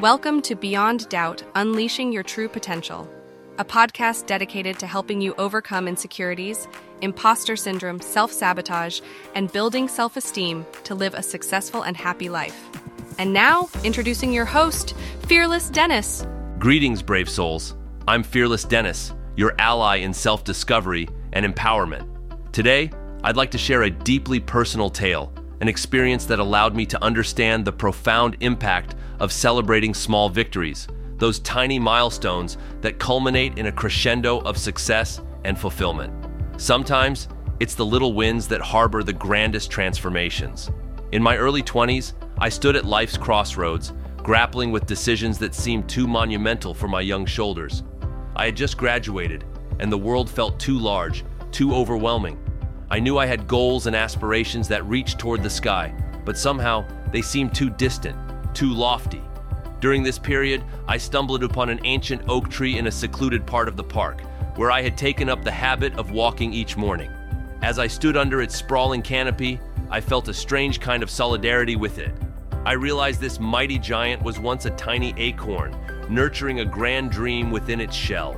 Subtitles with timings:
[0.00, 3.06] Welcome to Beyond Doubt Unleashing Your True Potential,
[3.58, 6.66] a podcast dedicated to helping you overcome insecurities,
[7.02, 9.02] imposter syndrome, self sabotage,
[9.34, 12.70] and building self esteem to live a successful and happy life.
[13.18, 14.94] And now, introducing your host,
[15.26, 16.26] Fearless Dennis.
[16.58, 17.76] Greetings, brave souls.
[18.08, 22.08] I'm Fearless Dennis, your ally in self discovery and empowerment.
[22.52, 22.90] Today,
[23.22, 25.30] I'd like to share a deeply personal tale,
[25.60, 30.88] an experience that allowed me to understand the profound impact of celebrating small victories,
[31.18, 36.12] those tiny milestones that culminate in a crescendo of success and fulfillment.
[36.56, 37.28] Sometimes,
[37.60, 40.70] it's the little wins that harbor the grandest transformations.
[41.12, 43.92] In my early 20s, I stood at life's crossroads,
[44.22, 47.82] grappling with decisions that seemed too monumental for my young shoulders.
[48.34, 49.44] I had just graduated,
[49.78, 52.38] and the world felt too large, too overwhelming.
[52.90, 55.94] I knew I had goals and aspirations that reached toward the sky,
[56.24, 58.16] but somehow they seemed too distant,
[58.54, 59.22] too lofty.
[59.80, 63.76] During this period, I stumbled upon an ancient oak tree in a secluded part of
[63.76, 64.20] the park,
[64.56, 67.10] where I had taken up the habit of walking each morning.
[67.62, 69.58] As I stood under its sprawling canopy,
[69.90, 72.12] I felt a strange kind of solidarity with it.
[72.64, 75.74] I realized this mighty giant was once a tiny acorn,
[76.10, 78.36] nurturing a grand dream within its shell.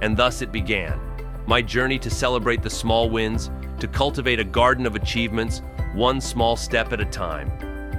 [0.00, 0.98] And thus it began
[1.46, 5.60] my journey to celebrate the small wins, to cultivate a garden of achievements,
[5.92, 7.50] one small step at a time.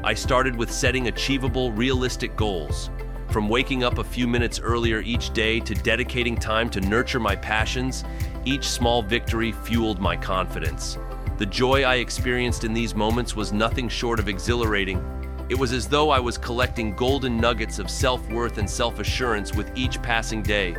[0.06, 2.90] I started with setting achievable, realistic goals.
[3.30, 7.38] From waking up a few minutes earlier each day to dedicating time to nurture my
[7.38, 8.04] passions,
[8.44, 10.98] each small victory fueled my confidence.
[11.38, 15.02] The joy I experienced in these moments was nothing short of exhilarating.
[15.48, 19.56] It was as though I was collecting golden nuggets of self worth and self assurance
[19.56, 20.76] with each passing day.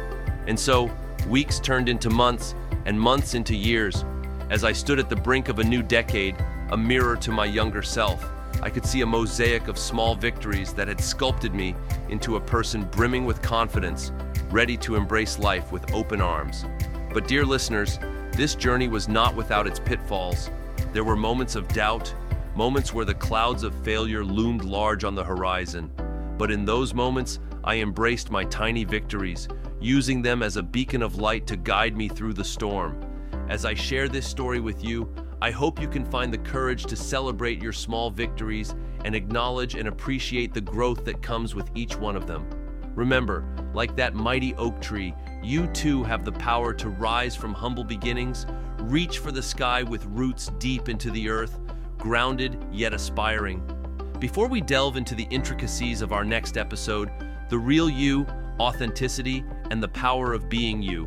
[0.46, 0.94] And so,
[1.28, 4.04] weeks turned into months, and months into years.
[4.50, 6.36] As I stood at the brink of a new decade,
[6.72, 10.88] a mirror to my younger self, I could see a mosaic of small victories that
[10.88, 11.74] had sculpted me
[12.08, 14.12] into a person brimming with confidence,
[14.50, 16.64] ready to embrace life with open arms.
[17.12, 17.98] But, dear listeners,
[18.32, 20.50] this journey was not without its pitfalls.
[20.92, 22.14] There were moments of doubt,
[22.56, 25.90] moments where the clouds of failure loomed large on the horizon.
[26.38, 29.48] But in those moments, I embraced my tiny victories,
[29.80, 33.00] using them as a beacon of light to guide me through the storm.
[33.48, 35.12] As I share this story with you,
[35.44, 38.74] I hope you can find the courage to celebrate your small victories
[39.04, 42.48] and acknowledge and appreciate the growth that comes with each one of them.
[42.94, 43.44] Remember,
[43.74, 48.46] like that mighty oak tree, you too have the power to rise from humble beginnings,
[48.78, 51.60] reach for the sky with roots deep into the earth,
[51.98, 53.62] grounded yet aspiring.
[54.20, 57.10] Before we delve into the intricacies of our next episode,
[57.50, 58.26] the real you,
[58.58, 61.06] authenticity, and the power of being you,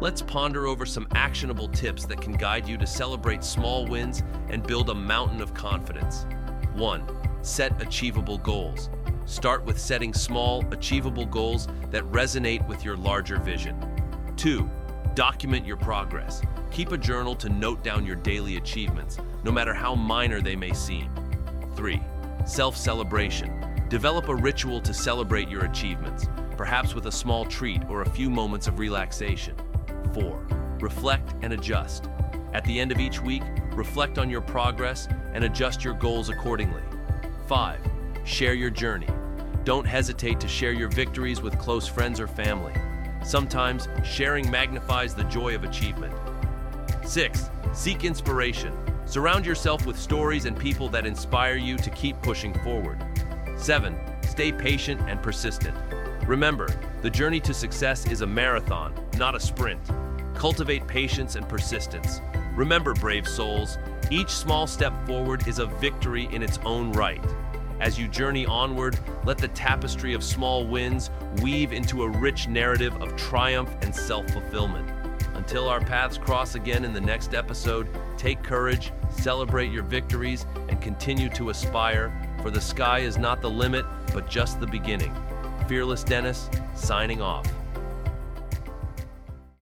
[0.00, 4.66] let's ponder over some actionable tips that can guide you to celebrate small wins and
[4.66, 6.26] build a mountain of confidence.
[6.74, 7.04] 1.
[7.42, 8.90] Set achievable goals.
[9.26, 13.76] Start with setting small, achievable goals that resonate with your larger vision.
[14.36, 14.68] 2.
[15.14, 16.42] Document your progress.
[16.70, 20.72] Keep a journal to note down your daily achievements, no matter how minor they may
[20.72, 21.08] seem.
[21.76, 22.02] 3.
[22.44, 23.60] Self celebration.
[23.88, 26.26] Develop a ritual to celebrate your achievements,
[26.56, 29.54] perhaps with a small treat or a few moments of relaxation.
[30.14, 30.78] 4.
[30.80, 32.08] Reflect and adjust.
[32.52, 33.42] At the end of each week,
[33.72, 36.82] reflect on your progress and adjust your goals accordingly.
[37.48, 37.80] 5.
[38.24, 39.08] Share your journey.
[39.64, 42.72] Don't hesitate to share your victories with close friends or family.
[43.24, 46.14] Sometimes, sharing magnifies the joy of achievement.
[47.04, 47.50] 6.
[47.72, 48.72] Seek inspiration.
[49.06, 53.04] Surround yourself with stories and people that inspire you to keep pushing forward.
[53.56, 53.98] 7.
[54.28, 55.76] Stay patient and persistent.
[56.26, 56.68] Remember,
[57.02, 59.80] the journey to success is a marathon, not a sprint.
[60.34, 62.20] Cultivate patience and persistence.
[62.54, 63.78] Remember, brave souls,
[64.10, 67.24] each small step forward is a victory in its own right.
[67.80, 71.10] As you journey onward, let the tapestry of small wins
[71.42, 74.90] weave into a rich narrative of triumph and self fulfillment.
[75.34, 80.80] Until our paths cross again in the next episode, take courage, celebrate your victories, and
[80.80, 85.14] continue to aspire, for the sky is not the limit, but just the beginning.
[85.66, 87.46] Fearless Dennis, signing off.